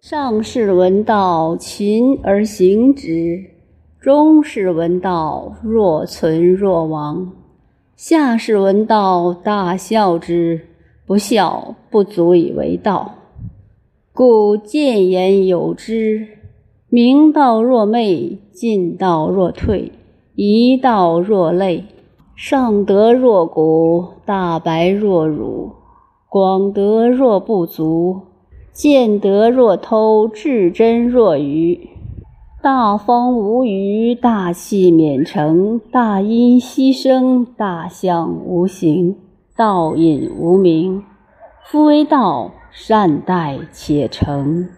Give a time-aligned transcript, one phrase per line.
[0.00, 3.50] 上士闻道，勤而行之；
[4.00, 7.32] 中士闻道，若存若亡；
[7.96, 10.60] 下士闻道，大笑之。
[11.04, 13.16] 不孝，不足以为道。
[14.12, 16.28] 故谏言有之：
[16.88, 19.90] 明道若昧，进道若退，
[20.36, 21.84] 一道若累。
[22.36, 25.72] 上德若谷，大白若辱；
[26.28, 28.27] 广德若不足，
[28.78, 31.88] 见德若偷，至真若愚。
[32.62, 39.16] 大风无余，大器免成；大音希声，大象无形。
[39.56, 41.02] 道隐无名。
[41.64, 44.68] 夫为道，善待且成。